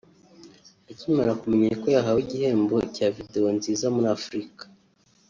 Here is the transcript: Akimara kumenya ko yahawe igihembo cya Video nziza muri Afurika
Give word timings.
Akimara 0.91 1.31
kumenya 1.41 1.73
ko 1.81 1.87
yahawe 1.95 2.19
igihembo 2.25 2.75
cya 2.95 3.07
Video 3.17 3.47
nziza 3.57 3.85
muri 3.95 4.07
Afurika 4.17 4.63